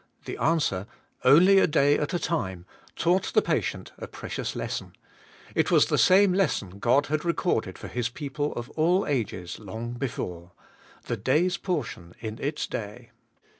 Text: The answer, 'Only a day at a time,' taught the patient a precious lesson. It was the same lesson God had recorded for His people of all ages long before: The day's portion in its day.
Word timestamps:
The 0.25 0.37
answer, 0.37 0.87
'Only 1.23 1.59
a 1.59 1.67
day 1.67 1.95
at 1.99 2.11
a 2.15 2.17
time,' 2.17 2.65
taught 2.95 3.25
the 3.35 3.41
patient 3.43 3.91
a 3.99 4.07
precious 4.07 4.55
lesson. 4.55 4.93
It 5.53 5.69
was 5.69 5.85
the 5.85 5.97
same 5.99 6.33
lesson 6.33 6.79
God 6.79 7.05
had 7.05 7.23
recorded 7.23 7.77
for 7.77 7.87
His 7.87 8.09
people 8.09 8.51
of 8.53 8.71
all 8.71 9.05
ages 9.05 9.59
long 9.59 9.93
before: 9.93 10.53
The 11.03 11.17
day's 11.17 11.57
portion 11.57 12.15
in 12.19 12.39
its 12.41 12.65
day. 12.65 13.11